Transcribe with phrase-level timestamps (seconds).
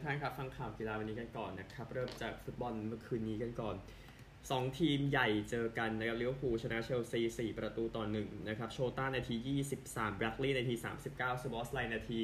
[0.00, 3.76] ทุกท่านครับฟังข่าวกีฬาวันนี้กันก่อนนะครับ เริ่มจากฟุตบอลเมื่อคืนนี้กันก่อน
[4.26, 9.34] 2 ทีมใหญ่เจอกันนะครับลิเวอร์พูลชนะเชลซี 4 ประตูต่อ1นะครับโชต้านาที
[9.82, 10.74] 23แบรดลีย์นาที
[11.08, 12.20] 39โซบอสไลนาที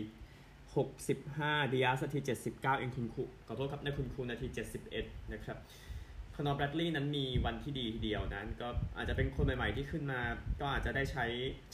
[0.85, 4.47] 65ดิอาซนาที 79 เอ็นคุนคูขอโทษครับเอ็นคุนคูนาที
[4.91, 5.59] 71 นะครับ
[6.35, 10.21] คอนอร์แบรดลีย์นั้นมีวันที่ดีทีเดียวนั้นก็อาจจะเป็นคนใหม่ๆที่ขึ้นมา
[10.61, 11.25] ก็อาจจะได้ใช้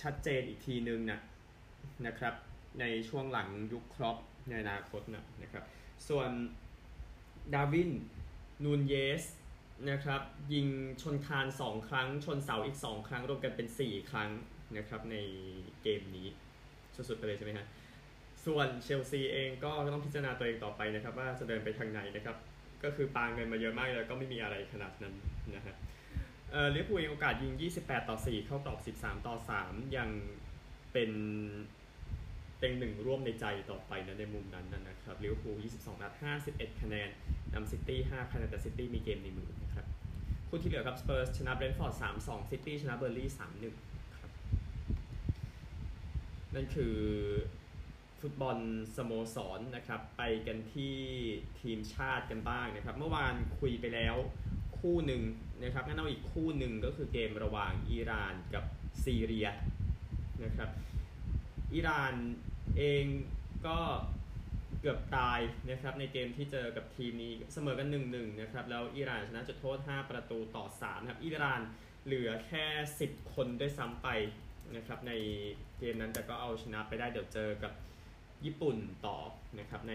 [0.03, 1.21] ชัดเจนอีกทีนึงนะ
[2.07, 2.35] นะครับ
[2.81, 4.17] ในช่วงหลังยุคครอป
[4.49, 5.65] ในอนาคตนะนะครับ
[6.09, 6.31] ส่วน
[7.55, 7.91] ดาวิน
[8.65, 9.25] นูนเยส
[9.91, 10.67] นะครับ ยิง
[11.03, 14.31] ชนคาน 2 ครั้ง ชนเสาอีก 2 ครั้ง รวมกันเป็น 4 ครั้ง
[14.77, 15.17] นะครับใน
[15.83, 16.27] เกมนี้
[16.95, 17.67] สุดๆไปเลยใช่ไหมฮะ
[18.45, 22.37] ส่วนเชลซีเองก็ต้องพิจารณาตัวเองต่อไปนะครับ ว่าจะเดินไปทางไหนนะครับ
[22.85, 25.15] ก็คือปาเงินมาเยอะมากแล้วก็ไม่มีอะไรขนาดนั้น
[25.57, 25.75] นะฮะ
[26.51, 30.09] เอ่อลิเวอร์พูลเองโอกาสยิง 28 ต่อ 4 เข้ากรอบ 13 ต่อ 3 ยัง
[30.93, 31.11] เป็น
[32.63, 36.13] เต็งหนึ่งร่วมในใจต่อไปนะในมุมนั้นนะครับลิเวอร์พูล 22 นัด
[36.47, 37.09] 51 คะแนน
[37.55, 39.87] นำซิตี้ 5 คะแนนแต่ซิตี้มีเกมในมือนะครับ
[40.49, 43.29] คู่ที่เหลือครับสเปอร์สชนะเบรนท์ฟอร์ด 3-2 ซิตี้ชนะเบิร์นลีย์
[43.71, 44.31] 3-1 ครับ
[46.55, 46.97] นั่นคือ
[48.21, 48.59] ฟุตบอล
[48.97, 50.97] สโมสรนะครับ ไปกันที่
[51.61, 54.17] ทีมชาติกันบ้างนะครับ เมื่อวานคุยไปแล้ว
[54.79, 55.23] คู่หนึ่ง
[55.63, 58.65] นะครับงั้นเอาอีกคู่หนึ่งก็คือเกมระหว่างอิหร่านกับ
[59.05, 59.49] ซีเรีย
[60.45, 60.71] นะครับ
[61.75, 62.15] อิหร่าน
[62.79, 63.05] เอง
[63.67, 63.79] ก็
[64.81, 71.61] เกือบตายนะครับในเกมที่เจอกับทีมนี้เสมอกัน 1-1นะครับแล้วอิหร่านชนะจุดโทษ 5 ประตูต่อ3ครับอิหร่าน
[72.05, 72.65] เหลือแค่
[73.03, 74.09] 10 คนด้วยซ้ำไป
[74.77, 75.13] นะครับใน
[75.79, 77.73] เกมนั้นแต่ก็เอาชนะไปได้เดี๋ยวเจอกับ
[78.45, 78.77] ญี่ปุ่น
[79.07, 79.19] ต่อ
[79.59, 79.95] นะครับใน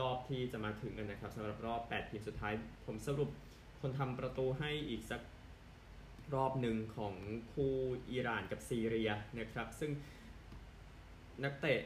[0.00, 2.52] รอบที่จะมาถึงกันนะครับสำหรับรอบ 8 ทีมสุดท้าย
[2.86, 3.30] ผมสรุป
[3.80, 5.20] คนทำประตูให้อีกสัก
[6.34, 7.14] รอบหนึ่งของ
[7.52, 7.72] คู่
[8.10, 9.90] อิหร่านกับซีเรียนะครับ ซึ่ง
[11.44, 11.80] นักเตะ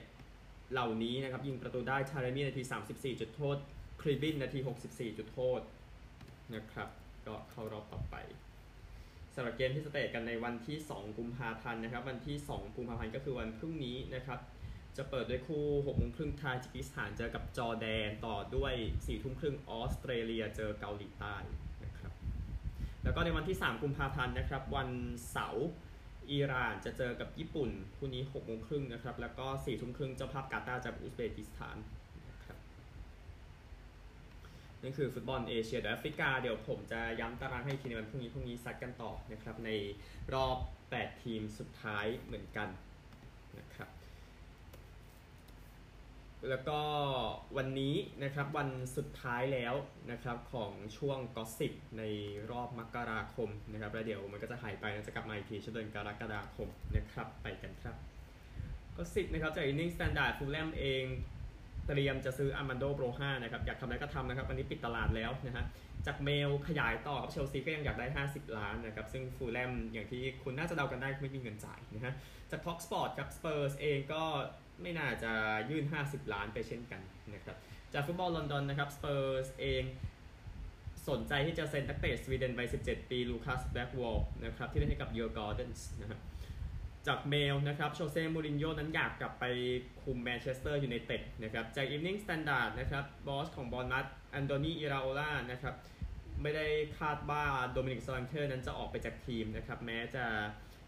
[0.73, 3.57] เหล่านี้นะครับ ยิงประตูได้ชาเรมีนาที 34 จุดโทษ
[4.01, 4.59] ครีบินนาที
[4.89, 5.61] 64 จุดโทษ
[6.55, 6.89] นะครับ
[7.27, 8.17] ก็เข้ารอบต่อไป
[9.35, 14.39] สำหรับเกมที่จะเตะกันในวันที่ 2 กุมภาพันธ์นะครับ วันที่ 2 กุมภาพันธ์ก็คือวันพรุ่งนี้นะครับ
[14.97, 21.37] จะเปิดด้วยคู่6โมงครึ่งทาจิกิสถานเจอกับจอร์แดนต่อด้วย4ทุ่มครึ่งออสเตรเลียเจอเกาหลีใต้
[21.85, 22.13] นะครับ
[23.05, 24.89] แล้วก็ในวันที่ 3 กุมภาพันธ์นะครับ วัน
[25.31, 25.67] เสาร์
[26.33, 31.77] อิหร่านจะเจอกับญี่ปุ่นคู่นี้6โมงครึ่งนะครับ แล้วก็4ทุ่มครึ่งเจ้าภาพกาตาร์จากอุซเบกิสถาน
[32.31, 32.59] นะครับ
[34.83, 39.71] นั่นคือฟุตบอลเอเชียแอฟริกา เดี๋ยวผมจะย้ำตารางให้ทีในวันพรุ่งนี้พรุ่งนี้ซัดกันต่อนะครับ ใน
[40.35, 40.57] รอบ
[40.91, 42.69] 8 ทีมสุดท้ายเหมือนกัน
[43.59, 43.89] นะครับ
[46.49, 46.81] แล้วก็
[47.57, 49.75] วันนี้นะครับวันสุดท้ายแล้ว
[50.11, 52.03] นะครับของช่วง gossip ใน
[52.51, 57.97] รอบมกราคมนะครับแล้วเดี๋ยวมันก็จะหายไปแล้วจะกลับมาอีกทีช่วงเดือนกรกฎาคมนะครับไปกันครับ
[58.97, 61.05] gossip นะครับจากอีฟนิ่งสแตนดาร์ดฟูแล่มเอง
[61.87, 65.65] เตรียมจะซื้ออาร์มันโดโบรฮานะครับอยากทำอะไรก็ทำนะครับวันนี้ปิดตลาดแล้วนะฮะ
[66.07, 72.15] จากเมลขยายต่อครับเชลซีก็ยังอยากได้ 50 ล้านนะครับซึ่งฟูแล่มอย่างที่คุณน่าจะเดากันได้ไม่มีเงินจ่ายนะฮะ
[72.51, 74.23] จากท็อกสปอร์ตครับสเปอร์สเองก็
[74.83, 75.33] ไม่น่าจะ
[75.71, 77.03] ยื่น 50 ล้านไปเช่นกัน
[77.35, 77.57] นะครับ
[77.93, 79.83] จากฟุตบอลลอนดอนนะครับสเปอร์สเอง
[81.09, 86.21] สนใจที่จะเซ็นนักเตะสวีเดนวัย 17 ปีลูคัสเบิร์กวัลล์นะครับที่เล่นให้กับเยอร์การ์เดนส์นะครับ
[87.07, 89.45] จากเมลนะครับโชเซ่มูรินโญ่นั้นอยากกลับไป
[90.03, 95.75] คุมแมนเชสเตอร์ยูไนเต็ดนะครับจากอีฟนิ่งสแตนดาร์ดนะครับบอสของบอร์นมัธอันโดนีอิราโอล่านะครับ
[96.43, 96.67] ไม่ได้
[96.99, 100.25] คาดว่าโดมินิกซาลังเทอร์นั้นจะออกไปจากทีมนะครับแม้จะ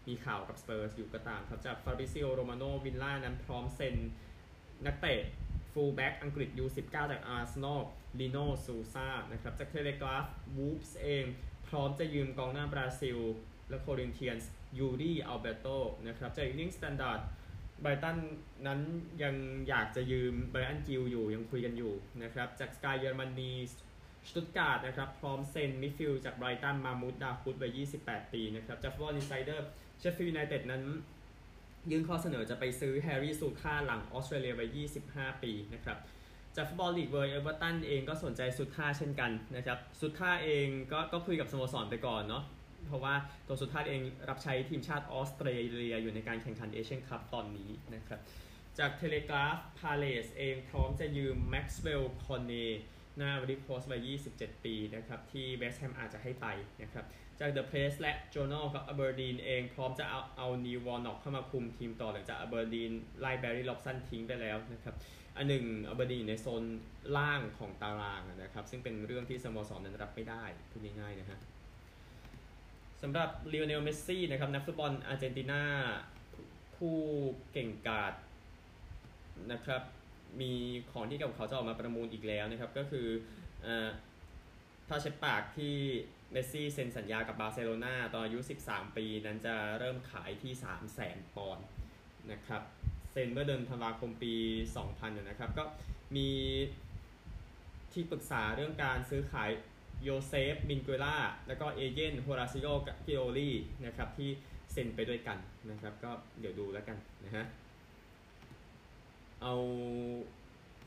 [0.07, 3.95] มีข่าวกับสเปอร์สอยู่ก็ตามครับจากฟาบริซิโอโรมาโนวิลล่านั้นพร้อมเซ็น
[4.85, 5.19] นักเตะ
[5.71, 7.81] ฟูลแบ็กอังกฤษ U19 จากอาร์เซนอล
[8.19, 11.25] ลิโนซูซ่านะครับจากเทเลกราฟวูฟส์เอง
[11.67, 13.17] พร้อมจะยืมกองหน้าบราซิล
[13.69, 15.67] และโครินเธียนส์ยูรีอัลเบโต
[16.07, 17.21] นะครับจากอีฟนิ่งสแตนดาร์ด
[17.81, 18.17] ไบรตัน
[18.67, 18.81] นั้น
[19.23, 19.35] ยัง
[19.69, 21.93] อยากจะยืมไบรอันจิลอยู่ยังคุยกันอยู่
[22.23, 23.71] นะครับจากสกายเยอรมนีส
[24.27, 27.63] สตุตการ์ดนะครับ พร้อมเซ็นมิดฟิลด์จากไบรตันมามูดดาฮูดไป
[27.99, 29.67] 28 ปีนะครับ จากฟุตบอลอินไซเดอร์
[29.99, 30.83] เชฟฟิลด์ยูไนเต็ดนั้น
[31.91, 34.61] ยื่นข้อเสนอจะไปซื้อแฮร์รี่สุดท่าหลังออสเตรเลียไป
[35.03, 35.97] 25 ปีนะครับ
[36.55, 42.43] จากฟุตบอลลีกเวิลด์เอเวอร์ตันเองก็สนใจสุดท่าเช่นกันนะครับ สุดท่าเองก็ก็คุยกับสโมสรไปก่อนเนาะ
[42.87, 43.15] เพราะว่า
[43.47, 48.19] ตัวสุดท่าเองรับใช้ทีมชาติออสเตรเลียอยู่ในการแข่งขันเอเชียนคัพตอนนี้นะครับ
[48.79, 52.53] จากเทเลกราฟพาเลสเองพร้อมจะยืมแม็กซ์เวลล์คอร์เน
[53.19, 53.93] หน้าไอวอรีโคสต์ไป
[54.31, 56.47] 27 ปีนะครับที่เวสต์แฮมอาจจะให้ไป
[56.81, 57.05] นะครับ
[57.39, 64.95] จาก The Press และ Journal ครับ Aberdeen เองพร้อมจะเอาเอานีลวอร์น็อกเข้ามาคุมทีมต่อหลังจาก Aberdeen ไล่แบร์รี่ร็อบสันทิ้งไปแล้วนะครับ
[65.37, 66.63] อันหนึ่ง Aberdeen ในโซน
[67.17, 71.39] ล่างของตารางนะครับซึ่งเป็นเรื่องที่สโมสรนั้นรับไม่ได้พูดง่ายๆนะฮะ
[73.01, 75.63] สำหรับเล o เนลเมสซี่นะครับนักฟุตบอลอาร์เจนตินา
[76.75, 76.97] ผู้
[77.51, 78.13] เก่งกาจ
[79.51, 79.81] นะครับ
[80.41, 80.51] มี
[80.91, 83.07] ของที่กับเขาจะออกมาประมูลอีกแล้วนะครับก็คือ
[84.87, 85.75] ผ้าเช็ดปากที่
[86.31, 91.65] เมสซี่เซ็นสัญญากับบาร์เซโลนาตอนอายุ 13 ปี นั้นจะเริ่มขายที่ 3 0 0แสนปอนด์
[92.31, 92.61] นะครับ
[93.11, 94.33] เซ็นเมื่อเดือนธันวาคมปี
[94.77, 95.63] 2000นะครับก็
[96.15, 96.29] มี
[97.93, 99.49] ที่ปรึกษาเรื่องการซื้อขาย
[100.03, 101.17] โยเซฟมินเกลล่า
[101.47, 102.67] แล้วก็เอเจนต์โฮราซิโอ
[103.05, 103.51] กาจิโอลี
[103.85, 104.29] นะครับที่
[104.71, 105.37] เซ็นไปด้วยกัน
[105.69, 107.45] นะครับก็เดี๋ยวดูแล้วกันนะฮะ
[109.43, 109.53] เอา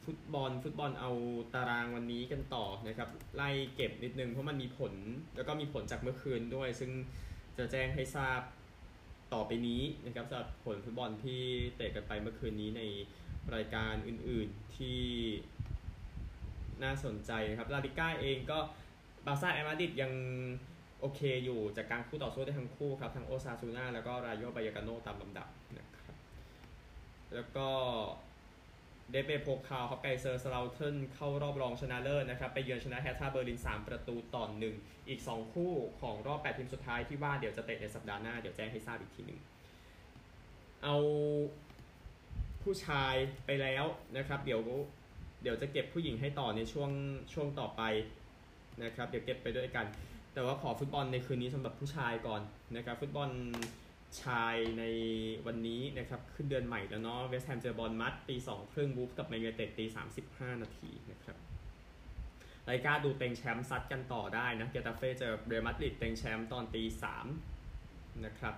[0.04, 1.10] ฟุตบอลฟุตบอลเอา
[1.54, 4.93] ตารางวันนี้กันต่อนะครับไล่เก็บนิดนึงเพราะมันมีผล
[5.37, 6.90] แล้วก็มีผลจากเมื่อคืนด้วย ซึ่ง
[7.56, 8.40] จะแจ้งให้ทราบ
[9.32, 11.43] ต่อไปนี้นะครับสำหรับผลฟุตบอลที่
[11.76, 12.82] เตะกันไปเมื่อคืนนี้ใน
[13.54, 15.00] รายการอื่นๆที่
[16.82, 18.58] น่าสนใจนะครับลาลิก้าเองก็
[19.26, 20.12] บาซ่าแอตมาดริดยัง
[21.00, 25.48] โอเคอยู่จัดการคู่ต่อสู้ได้ทั้งคู่ครับทั้งโอซาซูน่าแล้วก็ราโยบาเยกาโนตามลำดับ
[25.78, 26.16] นะครับ
[27.34, 27.69] แล้วก็
[29.10, 34.75] เดเอฟเบโพคาลของไกเซอร์สเลาเทิร์นเข้ารอบรองชนะเลิศนะครับ ไปเยือนชนะแฮร์ธ่าเบอร์ลิน 3 ประตูต่อหนึ่ง
[35.08, 39.40] อีก 2 คู่ของรอบ 8 ทีมสุดท้ายที่ว่าเดี๋ยวจะเตะในสัปดาห์หน้า เดี๋ยวแจ้งให้ทราบอีกทีหนึ่ง
[40.84, 40.96] เอา
[42.62, 43.14] ผู้ชาย
[43.46, 43.84] ไปแล้ว
[44.16, 44.60] นะครับ เดี๋ยว
[45.43, 46.90] เดี๋ยวจะเก็บผู้หญิงให้ต่อในช่วง
[47.32, 47.82] ช่วงต่อไป
[48.82, 49.87] นะครับ เดี๋ยวเก็บไปด้วยกัน
[50.34, 52.40] แต่ว่าขอฟุตบอลในคืนนี้สำหรับผู้ชายก่อน
[52.76, 53.31] นะครับ ฟุตบอล
[54.22, 54.84] ชายใน
[55.46, 61.36] วันนี้นะครับ ขึ้นเดือนใหม่แล้วเนาะเวสต์แฮมเจอบอร์นมัธตีสองครึ่งวูฟกับแมนยูเต็ดตีสามสิบห้านาทีนะครับ
[62.70, 67.26] รายการดูเต็งแชมป์ซัดกันต่อได้นะเกตาเฟ่เจอเรอัลมาดริดเต็งแชมป์ตอนตีสาม
[68.24, 68.54] นะครับ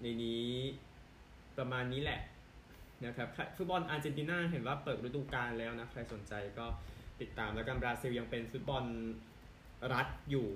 [0.00, 0.50] ในนี้
[1.58, 2.20] ประมาณนี้แหละ
[3.06, 6.66] นะครับฟุตบอลอาร์เจนตินาเห็นว่าเปิดฤดูกาลแล้วนะ ใครสนใจก็
[7.20, 8.84] ติดตามแล้วกันบราซิลยังเป็นฟุตบอล
[9.92, 10.46] รัฐอยู่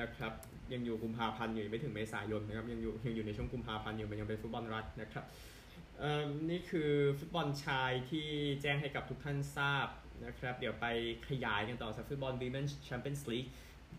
[0.00, 0.32] นะครับ
[0.72, 5.24] ยังอยู่กุมภาพันธ์อยู่ไม่ถึงเมษายนนะครับยังอยู่ยังอยู่ในช่วงกุมภาพันธ์อยู่มันยังเป็นฟุตบอลรัฐนะครับ
[6.50, 8.28] นี่คือฟุตบอลชายที่
[8.62, 9.86] แจ้งให้กับทุกท่านทราบ
[10.26, 10.86] นะครับเดี๋ยวไป
[11.28, 13.50] ขยายกันต่อสักฟุตบอล Women's Champions League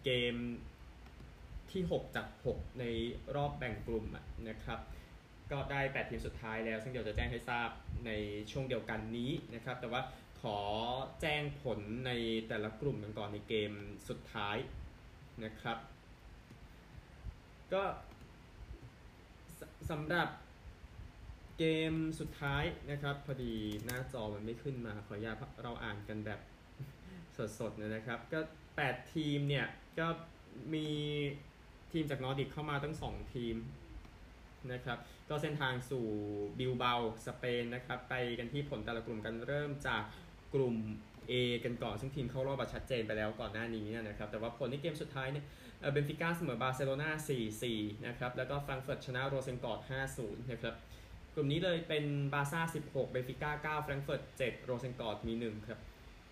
[0.03, 0.35] เกม
[1.71, 2.85] ที่ 6 จาก 6 ใน
[3.35, 4.05] รอบแบ่งกลุ่ม
[4.49, 4.79] นะครับ
[5.51, 7.69] ก็ได้ 8 ทีมสุดท้ายแล้ว ซึ่งเดี๋ยวจะแจ้งให้ทราบ
[8.05, 8.11] ใน
[8.51, 10.01] ช่วงเดียวกันนี้นะครับ แต่ว่า
[10.41, 10.59] ขอ
[11.21, 12.11] แจ้งผลใน
[12.47, 13.71] แต่ละกลุ่มกันก่อนในเกม
[14.09, 14.57] สุดท้าย
[15.43, 15.77] นะครับ
[17.73, 17.83] ก็
[19.89, 20.29] สำหรับ
[21.57, 23.53] เกมสุดท้ายนะครับ พอดี
[23.85, 26.39] หน้าจอมันไม่ขึ้นมา ขออนุญาตเราอ่านกันแบบ
[27.59, 28.39] สดๆนะครับ ก็
[28.75, 29.67] 8 ทีมเนี่ย
[29.99, 30.07] ก็
[30.73, 30.87] มี
[31.91, 33.55] ทีมจากนอร์ดิกเข้ามาตั้ง 2 ทีม
[34.71, 34.97] นะครับ
[35.29, 36.05] ก็เส้นทางสู่
[36.59, 36.93] บิลเบา
[37.25, 40.03] สเปนนะครับ ไปกันที่ผลแต่ละกลุ่มกันเริ่มจาก
[40.53, 40.75] กลุ่ม
[41.31, 41.33] A
[41.63, 45.45] กันก่อน ซึ่งทีมเข้ารอบชัดเจนไปแล้วก่อนหน้านี้นะครับ แต่ว่าผลในเกมสุดท้ายเนี่ย
[45.91, 47.09] เบนฟิก้าเสมอบาร์เซโลนา
[47.57, 49.79] 4-4 นะครับ แล้วก็ฟรังเฟิร์ตชนะโรเซนกอร์ด
[50.15, 50.75] 5-0 นะครับ
[51.33, 55.79] กลุ่มนี้เลยเป็นบาซ่า 16 เบนฟิก้า 9 ฟรังเฟิร์ต 7 โรเซนกอร์ดมี 1 ครับ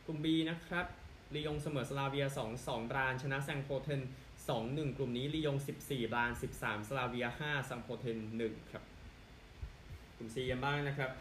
[0.05, 0.85] กลุ่ม B นะครับ
[1.33, 2.25] ลียงเสมอสลาเวีย
[2.57, 4.01] 2-2 บรานชนะซังโพเทน
[4.49, 5.55] 2-1 กลุ่มนี้ลียง
[5.85, 8.17] 14 บราน 13 สลาเวีย5ซังโพเทน
[8.47, 8.83] 1 ครับ
[10.17, 11.11] กลุ่ม C กันบ้างนะครับ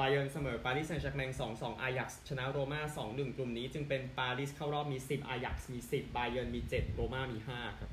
[0.00, 7.90] บาเยิร์นเสมอปารีสแซงต์แชร์แมง2-2อายักซ์ชนะโรม่า2-1กลุ่มนี้จึงเป็นปารีสเข้ารอบมี10อายักซ์มี10บาเยิร์นมี7โรม่ามี5ครับ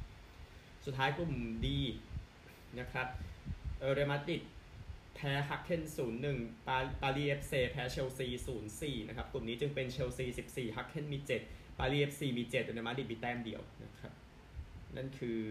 [0.85, 1.33] สุดท้ายกลุ่ม
[1.67, 1.79] ดี
[2.79, 3.07] นะครับ
[3.79, 4.41] เอเรอัลมาดริด
[5.15, 5.81] แพ้ฮักเคน
[6.25, 8.27] 0-1ปาปารีเอฟเซแพ้เชลซี
[8.67, 11.17] 0-4นะครับกลุ่มนี้จึงเป็นเชลซี14ฮักเคนมี
[11.49, 14.13] 7ปารีเอฟซีมี7เรอัลมาดริดมีแต้มเดียวนะครับ
[14.95, 15.41] นั่นคือ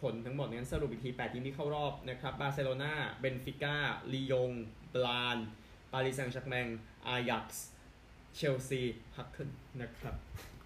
[0.00, 3.76] ผลทั้งหมดนั้นสรุปอีกที 8 ทีมที่เข้ารอบนะครับบาร์เซโลนาเบนฟิก้า
[4.12, 4.50] ลียง
[4.94, 5.38] บราน
[5.92, 6.66] ปารีสแซงต์แชร์แมง
[7.06, 7.66] อายักซ์
[8.36, 8.80] เชลซี
[9.16, 9.50] ฮักเคน
[9.82, 10.14] นะครับ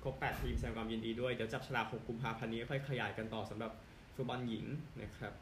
[0.02, 3.72] ครบ 8 ทีมแสดงความยินดีด้วย เดี๋ยวจับฉลาก 6 กุมภาพันธ์นี้ค่อยขยายกันต่อสำหรับ
[4.14, 4.64] ฟุตบอลหญิง
[5.02, 5.32] นะครับ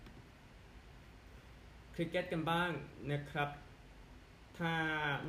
[1.94, 2.70] คริกเก็ตกันบ้าง
[3.12, 3.48] นะครับ
[4.58, 4.72] ถ้า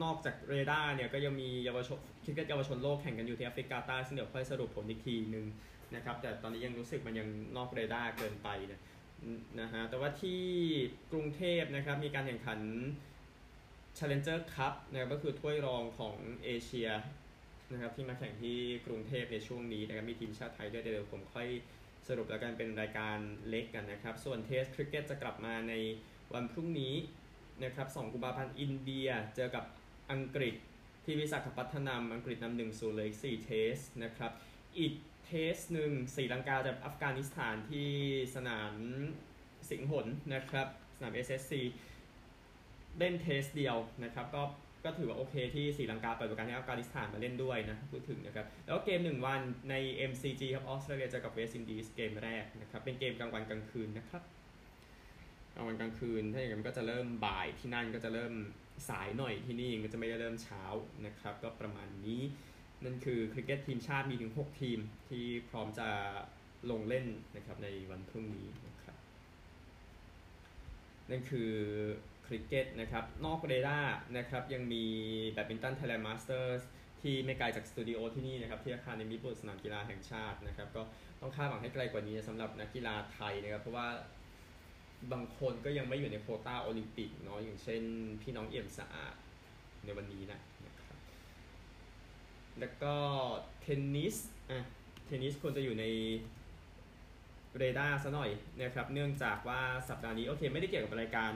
[0.04, 5.46] นอกจากเรดาร์เนี่ยก็ยังมีเยาวชนคริกเก็ตเยาวชนโลกแข่งกันอยู่ที่แอฟริกาใต้ซึ่งเดี๋ยวค่อยสรุปผลอีกทีหนึ่ง
[5.96, 7.28] นะครับ แต่ตอนนี้ยังรู้สึกมันยัง
[7.58, 8.82] นอกเรดาร์เกินไปนะ
[9.62, 10.42] นะฮะแต่ว่าที่
[11.12, 12.60] กรุงเทพนะครับมีการแข่งขัน
[13.98, 16.90] Challenger Cup นะครับก็คือถ้วยรองของเอเชีย
[17.72, 21.48] นะครับที่มาแข่งที่กรุงเทพในช่วงนี้นะครับมีทีมชาติไทยด้วยเดี๋ยวผมค่อย
[22.08, 23.18] สรุปแล้วกันเป็นรายการ
[23.50, 25.74] เล็กกันนะครับ ส่วนเทสคริกเก็ตจะกลับมาใน
[26.34, 26.96] วันพรุ่งนี้
[27.64, 29.64] นะครับ2กุมภาพันธ์อินเดียเจอกับ
[30.12, 30.56] อังกฤษ
[31.06, 34.32] ที่วิสาขพัฒนามอังกฤษนำหนึ่งสู่เลยสี่เทสนะครับ
[34.80, 34.94] อีก
[35.30, 37.92] เทสหนึ่งสีลังกาจากอัฟกานิสถานที่
[38.36, 38.74] สนาม
[39.70, 40.68] สิงห์หนนะครับ
[40.98, 41.54] สนาม SSC
[43.00, 44.44] เล่นเทสต์เดียวนะครับ ก็
[44.86, 49.76] ก็ถือว่าโอเคที่ศรีลังกาเปิดโอกาสให้อัฟกานิสถานมาเล่นด้วยนะพูดถึงนะครับ แล้วเกมหนึ่งวันใน
[50.12, 54.24] MCG ครับออสเตรเลียเจอกับเวสต์อินดีสเกมแรกนะครับ เป็นเกมกลางวันกลางคืนนะครับ
[55.54, 58.34] เอากลางวันกลางคืนถ้าอย่างนั้นก็จะเริ่มบ่ายที่นั่นก็จะเริ่ม
[58.90, 60.64] สายหน่อยที่นี่ก็จะไม่ได้เริ่มเช้า
[61.06, 62.22] นะครับ ก็ประมาณนี้
[62.84, 65.90] นั่นคือคริกเก็ตทีมชาติมีถึง 6 ทีมที่พร้อมจะ
[66.72, 67.06] ลงเล่น
[67.36, 68.98] นะครับในวันพรุ่งนี้นะครับ
[71.10, 71.52] นั่นคือ
[72.26, 74.86] คริกเก็ตนะครับนอกเรดาร์นะครับยังมี
[75.32, 76.62] แบดมินตันไทยแลนด์มาสเตอร์ส
[77.02, 80.82] ที่ไม่ไกลจากสตูดิโอที่นี่นะครับที่อาคารนิมิบุตรสนามกีฬาแห่งชาตินะครับก็
[81.22, 83.88] ต้องคาดหวังให้ไกลกว่านี้สำหรับนักกีฬาไทยนะครับเพราะว่า
[85.12, 87.82] บางคนก็ยังไม่อยู่ในโควตาโอลิมปิกเนาะอย่างเช่น
[88.22, 89.16] พี่น้องเอี่ยมสะอาด
[89.86, 90.40] ในวันนี้นะ
[92.60, 92.94] แล้วก็
[93.62, 94.16] เทนนิส
[94.52, 94.64] อะ
[95.06, 95.86] เทนนิสควรจะอยู่ใน
[97.58, 101.32] เรดาร์ซะหน่อยนะครับ เนื่องจากว่าสัปดาห์นี้โอเคไม่ได้เกี่ยวกับรายการ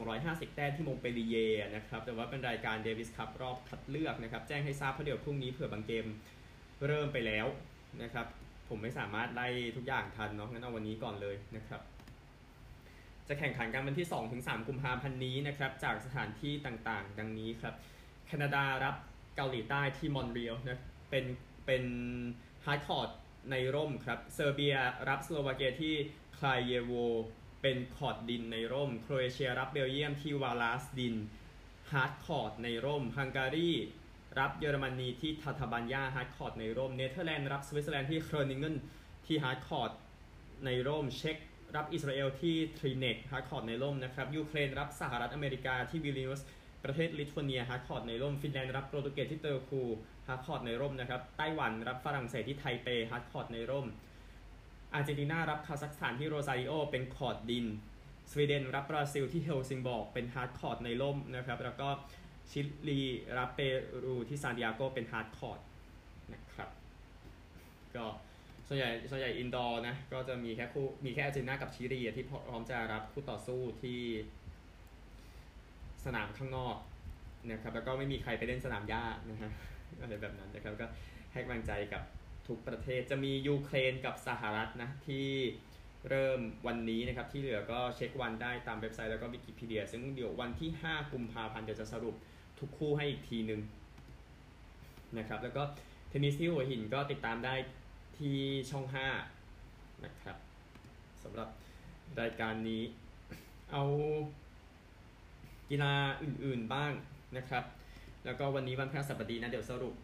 [0.00, 1.36] 250 แต้มที่มงเปรีเย
[1.76, 6.06] นะครับ แต่ว่าเป็นรายการเดวิสคัพรอบคัดเลือกนะครับ แจ้งให้ทราบเพราะเดี๋ยวพรุ่งนี้เผื่อบางเกม
[6.86, 7.46] เริ่มไปแล้ว
[8.02, 8.26] นะครับ
[8.68, 11.80] ผมไม่สามารถไล่ทุกอย่างทันเนาะงั้นเอาวันนี้ก่อนเลยนะครับ
[13.28, 17.74] จะแข่งขันกันวันที่ 2-3 กุมภาพันธ์นี้นะครับ จากสถานที่ต่างๆ ดังนี้ครับ
[18.26, 18.94] แคนาดารับ
[19.36, 21.24] เกาหลีใต้ที่มอนทรีออลนะเป็น
[21.66, 21.84] เป็น
[22.66, 23.10] ฮาร์ดคอร์ต
[23.50, 24.76] ในร่มครับเซอร์เบีย
[25.08, 25.94] รับสโลวาเกียที่
[26.38, 26.92] คราลเยโว
[27.62, 31.14] เป็นคอร์ตดินในร่มโครเอเชียรับเบลเยียมที่วาราซดิน
[31.92, 33.72] ฮาร์ดคอร์ตในร่มฮังการี
[34.38, 38.76] รับเยอรมนีที่ทาทาบันยาฮาร์ดคอร์ตในร่มเนเธอร์แลนด์รับสวิตเซอร์แลนด์ที่โกรนิงเกน
[39.26, 39.90] ที่ฮาร์ดคอร์ต
[40.64, 41.36] ในร่มเช็ก
[41.76, 46.42] รับอิสราเอลที่ทรีเนตซ์ฮาร์ดคอร์ตในร่มนะครับยูเครนรับสหรัฐอเมริกาที่วิลนิวส
[46.84, 49.80] ประเทศลิทัวเนียฮาร์ดคอร์ตในร่มฟินแลนด์รับโปรตุเกสที่เตอร์คู
[50.28, 53.86] ฮาร์ดคอร์ตในร่มนะครับไต้หวันรับฝรั่งเศสที่ไทเปฮาร์ดคอร์ตในร่ม
[54.94, 57.66] อาร์เจนตินารับคาซัคสถานที่โรซาริโอเป็นคอร์ตดิน
[58.30, 61.88] สวีเดนรับบราซิลที่เฮลซิงบอร์กเป็นฮาร์ดคอร์ตในร่มนะครับแล้วก็
[62.50, 63.00] ชิลี
[63.38, 63.60] รับเป
[64.04, 65.60] รูที่ซานติอาโกเป็นฮาร์ดคอร์ต
[66.32, 66.70] นะครับ
[67.96, 68.06] ก็
[68.68, 74.00] ส่วนใหญ่ส่วนใหญ่ indoor นะก็จะมีแค่คู่มีแค่อาร์เจนตินากับชิลีที่พร้อมจะรับคู่ต่อสู้ที่
[76.06, 76.76] สนามข้างนอก
[77.50, 79.50] นะครับแล้วก็ไม่มีใครไปเล่นสนามหญ้านะฮะ
[80.00, 80.86] อะไรแบบนั้นนะครับก็
[81.32, 82.02] ให้กำลังใจกับ
[82.48, 85.28] ทุกประเทศจะมียูเครนกับสหรัฐนะที่
[86.08, 92.14] เริ่มวันนี้นะครับที่เหลือก็เช็ควันได้ตามเว็บไซต์แล้วก็วิกิพีเดีย ซึ่งเดี๋ยววันที่ 5 กุมภาพันธ์เดี๋ยวจะสรุป
[92.60, 93.60] ทุกคู่ให้อีกทีหนึ่ง
[95.18, 95.62] นะครับแล้วก็
[96.08, 97.54] เทนนิสที่หัวหินก็ติดตามได้
[98.18, 98.36] ที่
[98.70, 98.84] ช่อง
[99.44, 100.36] 5 นะครับ
[101.22, 101.48] สำหรับ
[102.20, 102.82] รายการนี้
[103.72, 103.84] เอา
[105.70, 105.92] กีฬา
[106.22, 106.92] อื่นๆบ้าง
[107.36, 107.64] นะครับ
[108.24, 109.94] แล้วก็วันนี้วันพฤหัสบดีนะเดี๋ยวสรุป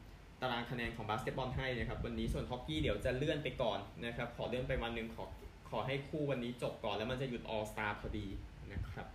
[0.41, 5.25] ตารางคะแนนของบาสเกตบอลให้นะครับวันนี้ส่วนฮอกกี้เดี๋ยวจะเลื่อนไปก่อนนะครับขอเลื่อนไปวันหนึ่งขอ
[5.71, 8.27] ขอให้คู่วันนี้จบก่อนแล้วมันจะหยุด All-Star พอดี
[8.73, 9.07] นะครับ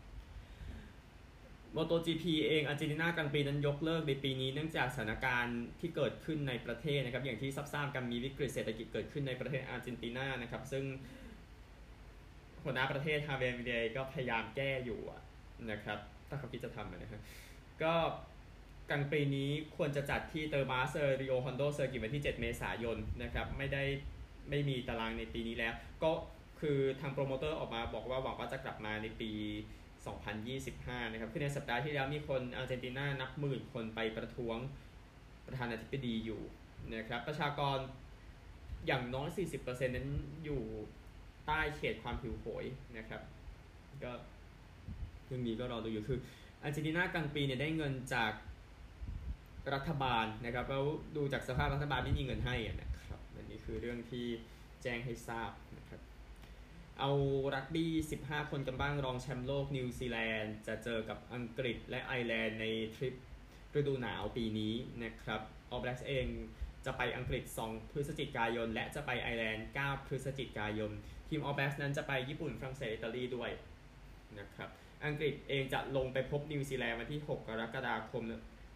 [1.75, 10.83] m o t o GP เองอาร์เจนตินากรังด์ปรีซ์นั้นยกเลิกในปีนี้เนื่องจากสถานการณ์ที่เกิดขึ้นในประเทศนะครับ อย่างที่ทราบกันมีวิกฤตเศรษฐกิจเกิดขึ้นในประเทศอาร์เจนตินานะครับ ซึ่ง
[12.63, 14.99] หัวหน้าประเทศฮาเวมิเดยก็พยายามแก้อยู่
[15.71, 17.21] นะครับ ถ้าเขาคิดจะทำนะครับ
[17.83, 17.93] ก็
[18.89, 23.83] กรังด์ปรีซ์นี้ควรจะจัดที่เตอร์มาสเดริโอฮอนโดเซอร์กิตวันที่ 7 เมษายนนะครับไม่ได้
[24.49, 26.11] ไม่มีตารางในปีนี้แล้ว ก็
[26.59, 29.31] คือทางโปรโมเตอร์ออกมาบอกว่าหวังว่าจะกลับมาในปี
[30.21, 34.57] 2025 นะครับคือในสัปดาห์ที่แล้วมีคนอาร์เจนตินานับหมื่นคนไปประท้วง
[35.45, 36.41] ประธานาธิบดีอยู่
[36.95, 37.77] นะครับประชากร
[38.87, 39.27] อย่างน้อย
[39.57, 40.09] 40%นั้น
[40.45, 40.61] อยู่
[41.45, 42.65] ใต้เขตความหิวโหย
[42.97, 43.21] นะครับ
[44.03, 44.11] ก็
[45.25, 46.19] เรื่องนี้ก็รอดูอยู่คือ
[46.63, 48.31] อาร์เจนตินากรังด์ปรีซ์เนี่ยได้เงินจาก
[49.73, 54.25] รัฐบาลนะครับแล้วดูจากสภาพรัฐบาลไม่มีเงินให้นะครับอันนี้คือเรื่องที่
[54.83, 56.01] แจ้งให้ทราบนะครับ
[56.99, 57.11] เอา
[57.55, 57.91] รักบี้
[58.23, 62.65] 15 คนกันบ้างรองแชมป์โลกนิวซีแลนด์ จะเจอกับอังกฤษและไอร์แลนด์ใน
[62.95, 63.13] ทริป
[63.79, 65.41] ฤดูหนาวปีนี้นะครับ
[65.71, 66.27] ออ l แบล็กเอง
[66.85, 70.91] จะไปอังกฤษ 2 พฤศจิกายน และจะไปไอร์แลนด์ 9 พฤศจิกายน
[71.29, 73.51] ทีมออ l แบล็กนั้นจะไปญี่ปุ่นฝรั่งเศสอิตาลีด้วย
[74.39, 74.69] นะครับ
[75.05, 78.23] อังกฤษเองจะลงไปพบนิวซีแลนด์วันที่ 6 กรกฎาคม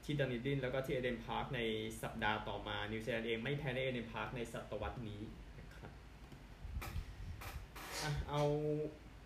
[0.03, 1.61] ที่ดันนิดินแล้วก็ที่เอเดนพาร์คใน
[2.03, 5.21] สัปดาห์ต่อมา นิวซีแลนด์เองไม่แพ้ในเอเดนพาร์คในศตวรรษนี้
[5.59, 5.91] นะครับ
[8.29, 8.43] เอา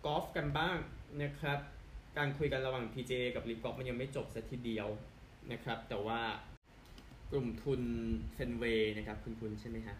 [0.04, 0.76] กอล์ฟกันบ้าง
[1.22, 1.58] นะครับ
[2.18, 4.88] การคุยกันระหว่าง PJ กับลิฟกอล์ฟมันยังไม่จบสัทีเดียว
[5.52, 6.20] นะครับ แต่ว่า
[7.30, 7.82] กลุ่มทุน
[8.34, 9.96] เฟนเวย์นะครับคุณคุณใช่ไหมฮะ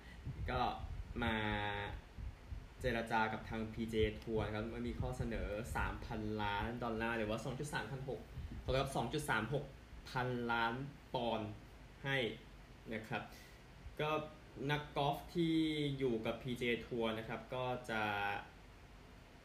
[0.50, 0.60] ก็
[1.22, 1.34] มา
[2.86, 5.48] เจรจากับทาง PJ ทัวร์ครับมันมีข้อเสนอ
[5.92, 8.90] 3,000 ล้านดอลลาร์หรือว่า 2.3พัน6เขาเรียก
[9.50, 10.74] 2.36 พันล้าน
[11.14, 11.50] ปอนด์
[12.04, 12.16] ให้
[12.94, 13.22] นะครับ
[14.00, 14.10] ก็
[14.70, 15.54] นักกอล์ฟที่
[15.98, 18.02] อยู่กับ PJ ทัวร์นะครับ ก็จะ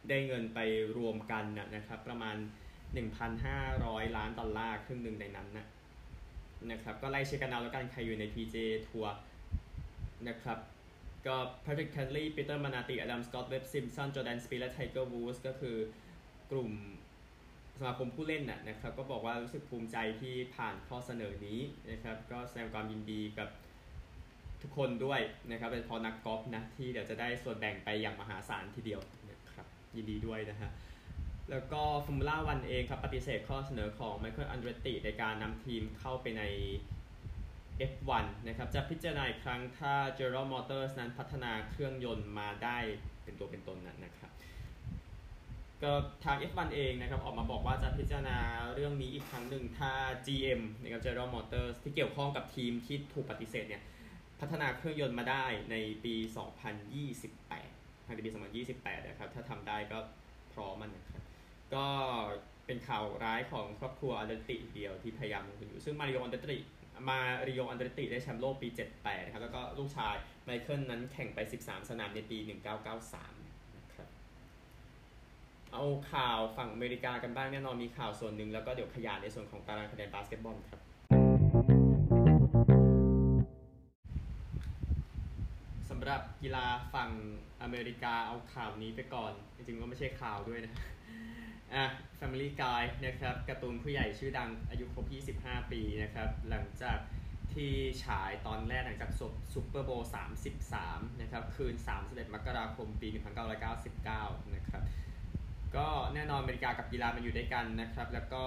[0.10, 0.60] ได้เงินไป
[0.98, 2.36] รวมกันนะครับ ประมาณ
[3.46, 5.66] 1,500 ล้านดอลลาร์ครึ่งหนึ่งในนั้นนะ
[6.72, 8.56] นะครับ ก็ไล่เช็คกันเอาแล้วกันใครอยู่ใน PJ
[8.90, 9.14] ทัวร์
[10.30, 10.60] นะครับ
[11.28, 11.36] ก็
[11.66, 15.78] Patrick Cantley Peter Manati Adam Scott Webb Simpson Jordan Spieth และ Tiger Woods ก็คือ
[16.52, 16.72] กลุ่ม
[17.80, 21.60] สมาคมผู้เล่นน่ะนะครับก็บอกว่ารู้สึกภูมิใจที่ผ่านข้อเสนอนี้
[21.92, 23.50] นะครับก็แสดงความยินดีกับ
[24.62, 25.20] ทุกคนด้วย
[25.52, 30.72] นะครับเป็นพอนักกอล์ฟนะที่เดี๋ยวจะได้ส่วนแบ่งไปอย่างมหาศาลทีเดียวนะครับยินดีด้วยนะฮะ
[31.52, 36.44] แล้วก็ฟอร์มูล่าวันเองครับปฏิเสธข้อเสนอของไมเคิลอันเดรติในการนำทีมเข้าไปใน
[37.92, 42.78] F1 นะครับจะพิจารณาอีกครั้งถ้า General Motors นั้นพัฒนาเครื่องยนต์มาได้
[43.24, 44.32] เป็นตัวเป็นตนนั้นนะครับ
[45.84, 45.92] ก็
[46.26, 48.38] ทาง F1 เองนะครับออกมาบอกว่าจะพิจารณา
[48.74, 49.92] เรื่องนี้อีกครั้งหนึ่งถ้า
[50.26, 53.84] GM นะครับ General Motors ที่เกี่ยวข้องกับทีมที่ถูกปฏิเสธเนี่ย
[54.40, 56.16] พัฒนาเครื่องยนต์มาได้ในปี
[57.32, 58.30] 2028ภายในปี
[58.66, 60.00] 2028 นะครับถ้าทำได้ก็
[60.54, 61.24] พร้อมมันนะครับ
[61.76, 61.88] ก็
[62.66, 66.60] เป็นข่าวร้ายของครอบครัวอันเดรติเดียวที่พยายามลงทุนอยู่ซึ่งมาริโออันเดรติ
[67.08, 72.38] มาริโออันเดรติได้แชมป์โลกปี 78 นะครับ แล้วก็ลูกชายไมเคิลนั้นแข่งไป 13 สนามในปี
[73.02, 74.10] 1993 นะครับ
[75.74, 80.80] เอาข่าวฝั่งอเมริกากันบ้างแน่นอนมีข่าวส่วนหนึ่งแล้วก็เดี๋ยวขยายในส่วนของตารางคะแนนบาสเกตบอลครับ
[85.90, 87.12] สำหรับกีฬาฝั่ง
[87.62, 90.74] อเมริกาเอาข่าวนี้ไปก่อน จริงๆก็ไม่ใช่ข่าวด้วยนะ
[91.74, 91.86] อะ
[92.20, 95.06] Family Guy นะครับการ์ตูนผู้ใหญ่ชื่อดังอายุครบ
[95.40, 97.00] 25 ปีนะครับหลังจาก
[97.54, 97.72] ที่
[98.04, 99.12] ฉายตอนแรกหลังจาก
[99.54, 100.12] ซูเปอร์โบว์
[100.64, 103.08] 33 นะครับ คืน 31 มกราคม ปี
[103.76, 104.84] 1999 นะครับ
[105.76, 108.44] ก็แน่นอนอเมริกากับกีฬามันอยู่ด้วยกันนะครับ แล้วก็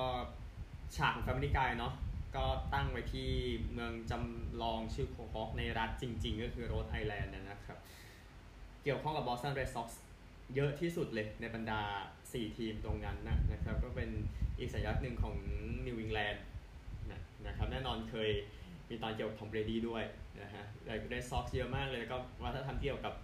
[0.96, 1.94] ฉากของ Family Guy เนาะ
[2.36, 3.30] ก็ตั้งไว้ที่
[3.72, 7.78] เมืองจำลองชื่อโคฮอกในรัฐจริง ๆ ก็คือโรดไอแลนด์นะครับ
[8.82, 10.00] เกี่ยวข้องกับบอสตันเรดซ็อกซ์
[10.54, 11.82] เยอะที่สุดเลยในบรรดา
[12.40, 14.10] 4 ทีมตรงนั้นนะนะครับก็เป็น
[14.58, 15.34] อีกสัญลักษณ์หนึ่งของ
[15.86, 16.42] นิวอิงแลนด์
[17.46, 18.30] นะครับแน่นอนเคย
[18.88, 20.04] มีตอนเกี่ยวกับทอมเบรดี้ด้วย
[20.42, 23.14] นะฮะแต่เรดซ็อกซ์เยอะมากเลยแล้วก็วัฒนธรรมเกี่ยวกับ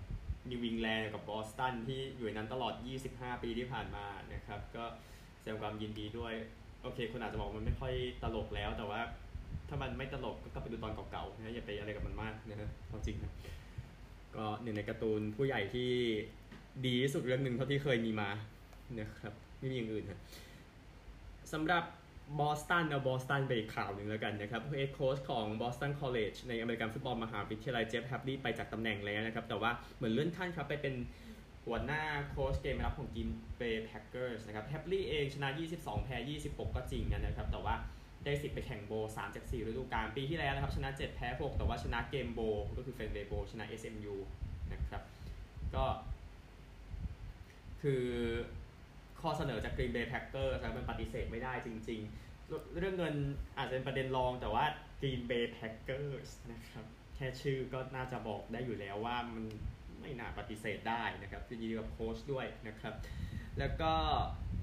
[0.51, 2.75] นิวอิงแลนด์กับบอสตันที่อยู่ในนั้นตลอด
[3.09, 4.85] 25 ปีที่ผ่านมานะครับก็
[5.41, 6.35] แสดงความยินดีด้วย
[6.83, 7.93] โอเคคนอาจจะบอกมันไม่ค่อย
[8.23, 9.01] ตลกแล้วแต่ว่า
[9.69, 13.33] ถ้ามันไม่ตลกก็กลับไปดูตอนเก่าๆนะอย่าไปอะไรกับมันมากนะฮะความจริงนะ
[14.37, 15.91] ก็หนึ่งในการ์ตูนผู้ใหญ่ที่
[16.87, 18.31] ดีที่สุดเรื่องหนึ่งเท่าที่เคยมีมา
[18.97, 20.21] นะครับ ไม่มีอย่างอื่นนะ
[21.53, 21.85] สำหรับ
[22.41, 30.95] บอสตันเอาบอสตันไปอีกข่าวหนึ่งแล้วกันนะครับเฮดโค้ชของบอสตันคอลเลจในอเมริกันฟุตบอลมหาวิทยาลัยเจฟฟ์ แฮฟลีย์ไปจากตำแหน่งแล้วนะครับ แต่ว่าเหมือนเลื่อนขั้นครับไปเป็น
[31.67, 35.49] หัวหน้าโค้ชเกมรับของทีมเบย์แพ็กเกอร์สนะครับแฮฟลีย์เองชนะ
[35.79, 37.75] 22 แพ้ 26 ก็จริงนะครับ แต่ว่า
[38.25, 42.41] ได้สิทธิ์ไปแข่ง Bowl 3จาก4ฤดูกาลปีที่แล้วนะครับ ชนะ 7 แพ้ 6 แต่ว่าชนะเกม Bowl
[42.77, 44.17] ก็คือ Fenway Bowl ชนะ SMU
[44.73, 45.03] นะครับ
[45.75, 45.85] ก็
[47.83, 48.05] คือ
[49.21, 53.15] ข้อเสนอจาก Green Bay Packers นะมันปฏิเสธไม่ได้จริง ๆ เรื่องเงิน
[53.59, 54.65] อาจจะเป็นประเด็นรองแต่ว่า
[55.01, 59.45] Green Bay Packers นะครับแค่ชื่อก็น่าจะบอกได้อยู่แล้วว่ามัน
[60.01, 62.95] ไม่น่าปฏิเสธได้นะครับยินดีกับโค้ชด้วยนะครับ
[63.59, 63.93] แล้วก็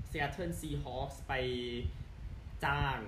[0.09, 1.33] Seattle Seahawks ไป
[2.65, 2.99] จ้าง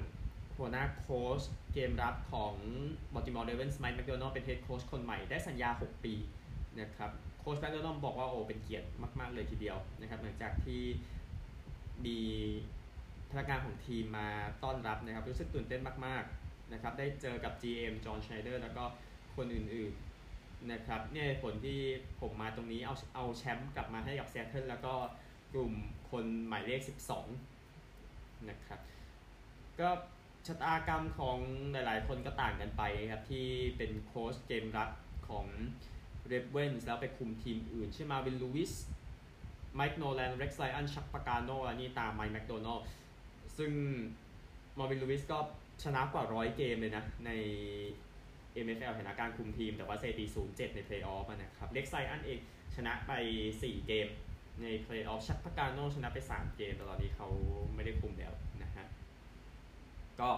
[0.58, 1.42] หัวหน้าโค้ช
[1.74, 2.54] เกมรับของ
[3.14, 6.14] Baltimore Ravens Mike McDonald เป็นเฮดโค้ชคนใหม่ได้สัญญา 6 ปี
[6.80, 8.88] นะครับ โค้ชแมคโดนัลบอกว่าโอ้เป็นเกียรติ
[9.20, 10.82] มาก ๆ เลยทีเดียวนะครับหลังจากที่
[12.06, 12.20] มี
[13.30, 14.30] พนักงานของทีมมา
[14.64, 18.84] ต้อนรับนะครับ รู้สึกตื่นเต้นมากๆนะครับ ได้เจอกับ GM จอห์นชไนเดอร์แล้วก็
[19.36, 21.80] คนอื่นๆนะครับเหตุผลที่
[22.22, 24.94] ผมมาตรงนี้เอาเอาแชมป์กลับมาให้กับซีแอตเทิลแล้วก็
[25.54, 25.74] กลุ่ม
[26.12, 26.82] คนหมายเลข
[27.64, 28.80] 12 นะครับ
[29.80, 29.90] ก็
[30.48, 31.38] ชะตากรรมของ
[31.72, 34.90] หลายๆ คนก็ต่างกันไปครับ ที่เป็นโค้ชเกมรับ
[35.28, 35.46] ของ
[36.28, 38.74] เรเวนส์แล้วไปคุมทีมอื่น เช่นมาร์วินลูวิส
[39.78, 42.80] ไมค์โนแลนเร็กซ์ไรอันชักปากาโนอันนี้ตามไมค์แมคโดนัล
[43.58, 43.72] ซึ่ง
[44.78, 45.38] มาร์วินลูวิสก็
[45.84, 47.32] ชนะกว่าร้อยเกมเลยนะ ใน
[48.66, 52.40] NFL เห็นอาการคุมทีม แต่ว่าสถิติ0-7ในเพลย์ออฟนะครับเร็กซ์ไรอันเอง
[52.76, 53.12] ชนะไป
[53.52, 54.08] 4 เกม
[54.62, 57.28] ในเพลย์ออฟชักปากาโนชนะไป 3 เกมแต่ตอนนี้เขา
[57.76, 58.86] ไม่ได้คุมแล้วนะฮะ
[60.20, 60.30] ก็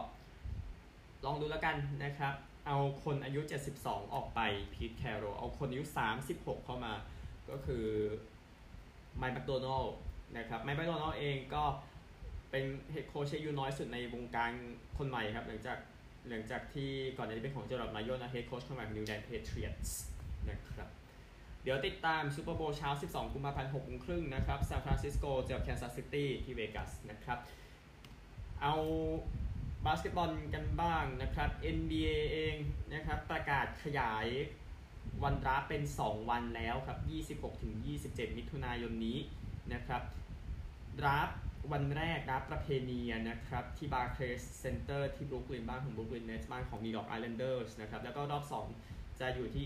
[1.25, 2.33] ลองดูแล้วกันนะครับ
[2.67, 3.41] เอาคนอายุ
[3.77, 4.39] 72 ออกไป
[4.73, 5.83] พีทแครอลเอาคนอายุ
[6.25, 6.93] 36 เข้ามา
[7.49, 7.85] ก็คือ
[9.17, 9.83] ไมค์แมคโดนัล
[10.37, 11.63] นะครับไมค์แมคโดนัลเองก็
[12.51, 14.51] เป็นเฮดโค้ชอายุน้อยสุดในวงการ
[14.97, 15.77] คนใหม่ครับ หลังจาก
[16.29, 19.99] หลังจากที่ก่อนหน้านี้เป็นของเจอรอดมาโยนะเฮดโค้ชคนใหม่ของนิวอิงแลนด์แพทริออตส์
[20.49, 20.89] นะครับ
[21.63, 27.39] เดี๋ยวติดตามซูเปอร์โบวล์เช้า 12 กุมภาพันธ์6โมงครึ่งนะครับซานฟรานซิสโกเจอกับแคนซัสซิตี้ที่เวกัสนะครับ
[28.61, 28.75] เอา
[29.85, 32.55] บาสเกตบอลกันบ้างนะครับ NBA เอง
[32.93, 34.25] นะครับประกาศขยาย
[35.23, 36.99] วันดราฟต์เป็น 2 วันแล้วครับ
[37.67, 39.17] 26-27 มิถุนายนนี้
[39.73, 40.01] นะครับ
[40.99, 41.29] ดราฟต์
[41.71, 48.43] วันแรกดราฟต์ประเพณีนะครับ ที่บาร์เคลย์สเซ็นเตอร์ที่บรุกลินบ้านของบรุกลินเน็ตส์บ้านของนิวยอร์กไอแลนเดอร์สนะครับ แล้วก็รอบ
[48.81, 49.65] 2 จะอยู่ที่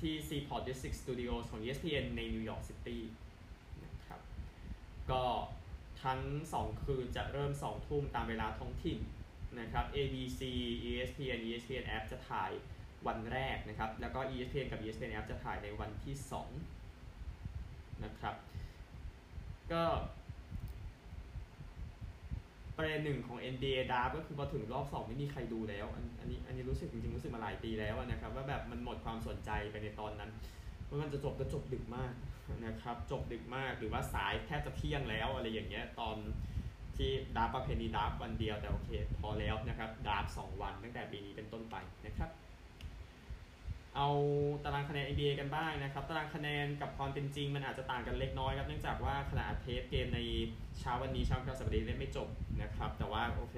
[0.00, 3.02] ที่ Seaport District Studios ของ ESPN ในนิวยอร์กซิตี้
[3.84, 4.20] นะครับ
[5.10, 5.22] ก็
[6.02, 6.20] ททั้ง
[6.58, 8.98] 2 คืนจะเริ่ม 2 ทุ่มตามเวลาท้องถิ่น
[9.60, 10.40] นะครับ ABC
[10.90, 12.50] ESPN ESPN App จะถ่าย
[13.06, 16.14] วันแรกนะครับ แล้วก็ ESPN กับ ESPN App จะถ่ายในวันที่
[17.10, 18.34] 2นะครับ
[19.72, 19.84] ก็
[22.76, 25.86] ประเด็นหนึ่งของ NBA Draft ก็คือพอถึงรอบ 2 ไม่มีใครดูแล้ว
[26.20, 30.30] อันนี้อันนี้รู้สึกจริงๆ รู้สึกมาหลายปีแล้วนะครับ ว่าแบบมันหมดความสนใจไปในตอนนั้น
[30.84, 32.12] เพราะมันจะจบก็จบดึกมาก
[32.66, 36.16] นะครับ จบดึกมากหรือว่าสายแทบจะเที่ยงแล้วอะไรอย่างเงี้ยตอน
[36.96, 42.30] ที่ดราฟต์ประเพณีดราฟต์วันเดียวแต่โอเค พอแล้วนะครับดราฟต์สองวันตั้งแต่ปีนี้เป็นต้นไปนะครับ
[43.96, 44.08] เอา
[44.64, 50.20] ตารางคะแนน NBA กันบ้างนะครับ ตารางคะแนนกับความเป็นจริงมันอาจจะต่างกันเล็กน้อยครับ เนื่องจากว่าขณะอัดเทปเกมใน
[50.78, 52.28] เช้าวันนี้เช้าวันสัปดาห์เล่นไม่จบ
[52.62, 53.56] นะครับ แต่ว่าโอเค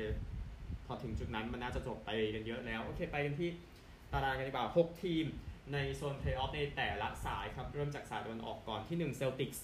[0.87, 3.51] พอถึงจุดนั้นมันน่าจะจบไปกันเยอะแล้ว โอเค ไปกันที่
[4.13, 5.25] ตารางกันดีกว่า 6 ทีม
[5.73, 9.59] ในโซนเพลย์ออฟในแต่ละสายครับ เริ่มจากสายตะวันออกก่อนที่1 Celtics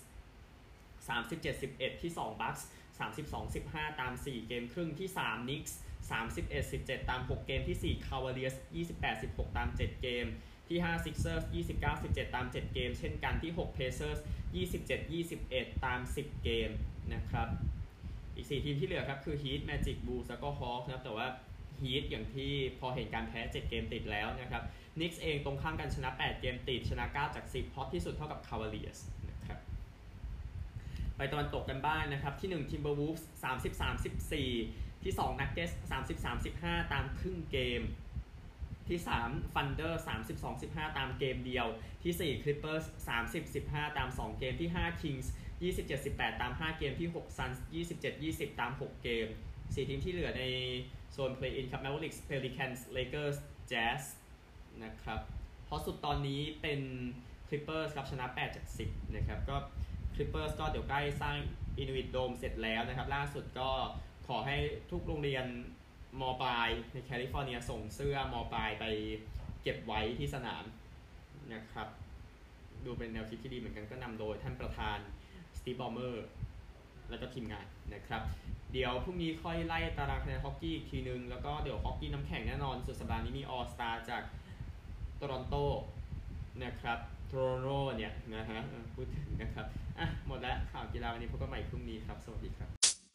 [1.18, 2.62] 37-11 ที่ 2 Bucks
[3.30, 5.72] 32-15 ตาม 4 เกมครึ่งที่ 3 Knicks
[6.40, 8.56] 31-17 ตาม 6 เกมที่ 4 Cavaliers
[9.06, 10.26] 28-16 ตาม 7 เกม
[10.68, 11.44] ที่5 Sixers
[11.84, 14.18] 29-17 ตาม 7 เกม เช่นกันที่ 6 Pacers
[15.00, 16.70] 27-21 ตาม 10 เกม
[17.14, 17.48] นะครับ
[18.36, 21.26] อีก 4 ทีมที่เหลือครับ คือ Heat Magic Bulls แล้วก็ Hawks นะครับ แต่ว่า
[21.80, 24.62] Heat อย่างที่พอเห็นการแพ้ 7 เกมติดแล้วนะครับ
[25.00, 28.98] นิกส์เองตรงข้ามกันชนะ 8 เกมติด ชนะ 9 จาก 10พอตที่สุดเท่ากับคาวาเลียส
[29.30, 29.58] นะครับ
[31.16, 33.80] ไปตะวันตกกันบ้างนะครับ ที่ 1 Timberwolves 30
[34.42, 37.82] 34ที่ 2 Nuggets 30 35 ตามครึ่งเกม
[38.88, 39.92] ที่3 Thunder
[40.28, 41.66] 32 15ตามเกมเดียว
[42.02, 42.84] ที่4 Clippers
[43.22, 45.26] 30 15 ตาม 2 เกมที่ 5 Kings
[45.62, 47.58] 27 18 ตาม 5 เกมที่ 6 Suns
[47.92, 50.44] 27 20 ตาม 6 เกม 4 ทีมที่เหลือใน
[51.12, 53.36] โซน Play-in ครับ Mavericks Pelicans Lakers
[53.70, 54.02] Jazz
[54.84, 55.20] นะครับ
[55.64, 56.80] เพราะสุดตอนนี้เป็น
[57.48, 59.56] Clippers ครับชนะ 8 จาก 10 นะครับ ก็
[60.14, 61.36] Clippers ก็เดี๋ยวใกล้สร้าง
[61.82, 63.70] Intuit Dome เสร็จแล้วนะครับ ล่าสุดก็
[64.26, 64.56] ขอให้
[64.90, 65.44] ทุกโรงเรียน
[66.20, 68.84] มปลายในแคลิฟอร์เนียส่งเสื้อมปลายไป
[69.62, 70.64] เก็บไว้ที่สนาม
[71.54, 71.88] นะครับ
[72.84, 74.98] ดูเป็นแนวคิดที่ดีเหมือนกันก็นำโดยท่านประธาน
[75.58, 76.26] สตีฟบอมเมอร์
[77.10, 78.22] แล้วก็ทีมงานนะครับ
[78.72, 84.22] เดี๋ยวพรุ่งนี้ค่อยไล่ตารางคะแนนฮอกกี้อีกทีนึง แล้วก็เดี๋ยวฮอกกี้น้ำแข็งแน่นอนสุดสัปดาห์นี้มีออสตาจาก
[85.16, 85.54] โตรอนโต
[86.62, 86.98] นะครับ
[87.28, 88.60] โทรโรเนี่ยนะฮะ
[88.94, 89.66] พูดถึงนะครับ
[89.98, 92.81] อะ หมดแล้วข่าวกีฬาวันนี้พบกันใหม่พรุ่งนี้ครับ สวัสดีครับ